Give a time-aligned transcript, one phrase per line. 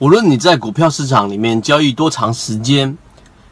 [0.00, 2.96] 无论你在股票市场里面交易多长时间，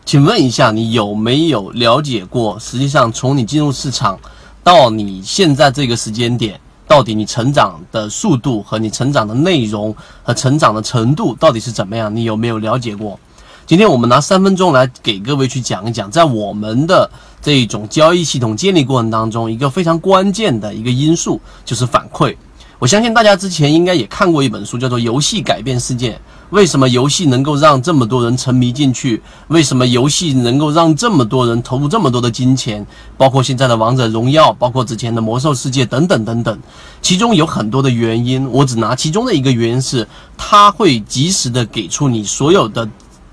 [0.05, 2.57] 请问一下，你有没有了解过？
[2.61, 4.17] 实际上，从你进入市场
[4.63, 12.15] 到你现在这个时间点，到底你成长的速度和你成长的内容和成长的程度到底是怎么样？
[12.15, 13.19] 你有没有了解过？
[13.67, 17.11] 今天我们拿三分钟来给各位去讲一讲，在我们的
[17.43, 22.37] 这种交易系统建立过程当中，一个非常关键的一个因素就是反馈。
[22.79, 26.13] 我相信大家之前应该也看过一本书，叫做《游戏改变世界》。
[26.51, 29.23] 为什么游戏能够让这么多人沉迷进去？
[29.49, 32.87] 为什么游戏能够让这么多人投入这么多的金钱？
[33.17, 36.59] 包括现在的《王者荣耀》，包括之前的《魔兽世界》等等等等，
[37.01, 38.47] 其中有很多的原因。
[38.53, 42.87] 我只拿其中的一个原因是，它会及时的给出你所有的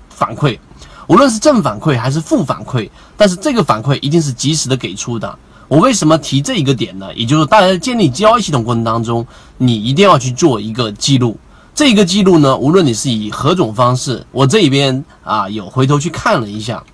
[0.08, 0.58] 反馈，
[1.06, 5.38] 无论是正反馈还是负反馈，但是这个反馈一定是及时的给出的。
[5.68, 7.08] 我为什么提这一个点呢？
[7.14, 11.38] 也就是大家建立交易系统过程当中，你一定要去做一个记录。
[11.74, 16.84] 这个记录呢，无论你是以何种方式，我这里边啊有回头去看了一下，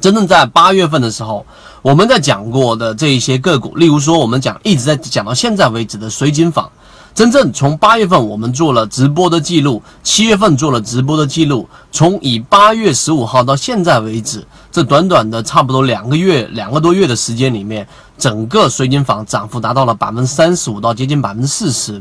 [0.00, 1.46] 真正在八月份的时候，
[1.80, 6.70] 我们在讲过的这一些个股，例如说我们讲一直在讲到现在为止的水井坊，
[7.14, 22.00] 真正从八月份我们做了直播的记录，七月份做了直播的记录，从以八月十五号到现在为止，这短短的差不多两个月两个多月的时间里面，整个水井坊涨幅达到了百分之三十五到接近百分之四十。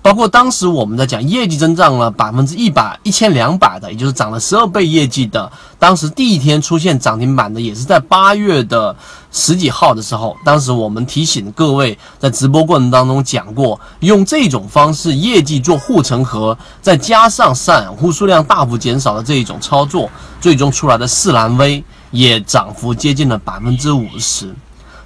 [0.00, 5.50] 包括当时我们在讲业绩增长了百分之一百一千两百的，也就是涨了十二倍业绩的。
[5.78, 8.94] 当时第一天出现涨停板的，也是在八月的
[9.30, 10.36] 十几号的时候。
[10.44, 20.08] 当时我们提醒各位，在直播过程当中讲过，用这种方式业绩做护城河，再加上散户数量大幅减少的这一种操作，
[20.40, 24.54] 最终出来的四蓝 V 也涨幅接近了百分之五十。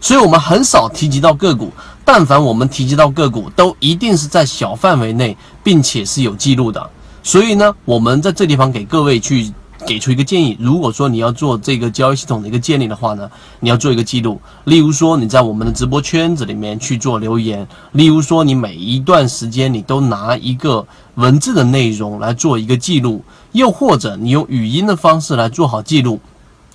[0.01, 1.73] 所以我们很少提及到个股。
[2.05, 6.91] 但凡我们提及到个股，都一定是在小范围内，并且是有记录的。
[7.23, 9.53] 所以呢，我们在这地方给各位去
[9.87, 14.41] 给出一个建议：如果说你要做这个交易系统的一个建立的话呢，你要做一个记录。
[14.65, 20.85] 例如说你在我们的直播圈子里面去做留言；例如说你每一段时间你都拿一个
[21.15, 26.21] 文字的内容来做一个记录，又或者你用语音的方式来做好记录。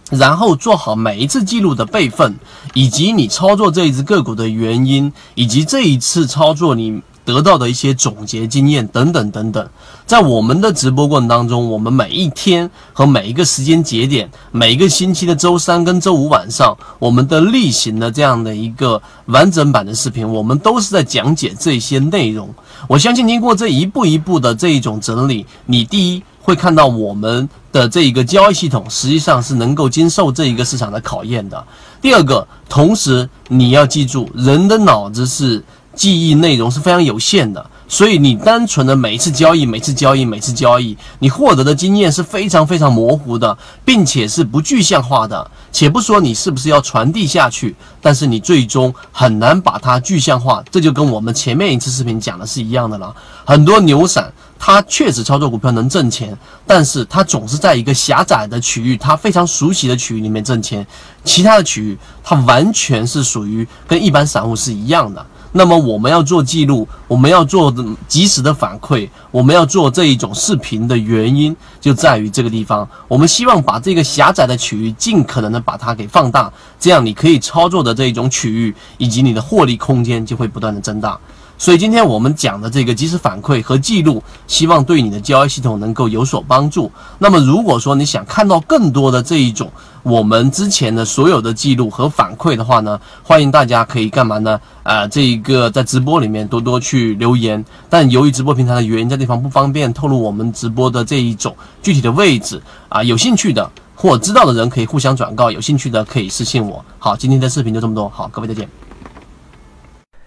[0.10, 2.34] 然后做好每一次记录的备份，
[2.74, 9.70] 以及你操作这一只个股的原因，以及这一次操作你得到的一些总结经验等等等等。
[10.06, 22.50] 在我们的直播过程当中，我们每一天和每一个时间节点，每一个星期的周三跟周五晚上，我们的例行的这样的一个完整版的视频，我们都是在讲解这些内容。
[22.88, 26.24] 我相信经过这一步一步的这一种整理，你第一。
[26.48, 31.62] 会看到我们的这一个交易系统，实际上是能够经受这一个市场的考验的。
[32.02, 35.62] 第二个，同时你要记住，人的脑子是
[35.94, 45.50] 记忆内容是非常有限的，所以你单纯的每一次交易、每次交易、每次交易，你获得的经验是非常非常模糊的，并且是不具象化的。
[45.72, 50.64] 且不说你是不是要传递下去，但是你最终很难把它具象化。
[50.72, 53.16] 这就跟我们前面一次视频讲的是一样的了。
[53.46, 54.32] 很多牛散。
[54.60, 60.86] 他确实操作股票能挣钱，但是他总是在一个狭窄的区域，他非常熟悉的区域里面挣钱，
[61.24, 65.24] 其他的区域他完全是属于跟一般散户是一样的。
[65.52, 67.74] 那么我们要做记录，我们要做
[68.08, 72.88] 及时的反馈，我们要做这一种视频的原因就在于这个地方。
[73.08, 81.18] 我们希望把这个狭窄的区域尽可能的把它给放大，这样你可以操作的这一种区域以及你的获利空间就会不断的增大。
[81.58, 86.92] 所以今天我们讲的这个及时反馈和记录，希望对你的交易系统能够有所帮助。
[87.18, 89.72] 那么如果说你想看到更多的这一种
[90.04, 94.60] 我们之前的所有的记录和反馈的话呢，欢迎大家可以干嘛呢？
[94.84, 97.64] 啊，这一个在直播里面多多去留言。
[97.90, 103.04] 但由于直播平台的原因，这地方不方便透露我们直播的这一种具体的位置啊。
[103.04, 106.86] 有兴趣的或知道的人可以互相转告，有兴趣的可以私信我。
[107.00, 108.08] 好，今天的视频就这么多。
[108.08, 108.87] 好，各位再见。